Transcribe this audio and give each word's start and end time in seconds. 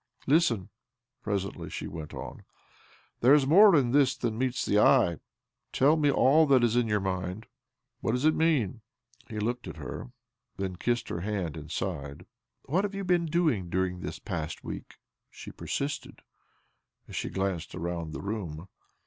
"Listen," 0.25 0.69
presently 1.21 1.69
she 1.69 1.85
went 1.85 2.11
on." 2.11 2.43
There 3.21 3.35
is 3.35 3.45
more 3.45 3.75
ia 3.75 3.83
this 3.83 4.17
than 4.17 4.35
meets 4.35 4.65
the 4.65 4.79
eye. 4.79 5.17
Tell 5.71 5.95
me 5.95 6.09
all 6.09 6.47
that 6.47 6.63
is 6.63 6.75
in 6.75 6.87
your 6.87 6.99
mind. 6.99 7.45
What 7.99 8.13
does 8.13 8.25
it 8.25 8.33
mean?" 8.33 8.81
He 9.29 9.37
looked 9.37 9.67
at 9.67 9.77
her— 9.77 10.11
then 10.57 10.77
kissed 10.77 11.09
her 11.09 11.21
hand 11.21 11.55
and 11.55 11.71
sighed. 11.71 12.25
"What 12.65 12.83
have 12.83 12.95
you 12.95 13.03
been 13.03 13.27
doing 13.27 13.69
during 13.69 13.99
the 13.99 14.19
past 14.25 14.63
week 14.63 14.93
or 14.95 14.97
so?" 14.97 15.27
she 15.29 15.51
persisted 15.51 16.23
as 17.07 17.15
she 17.15 17.29
glanced 17.29 17.75
round 17.75 18.11
the 18.11 18.21
room'. 18.23 18.67